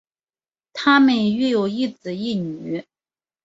[0.73, 2.83] 她们育有一子一女。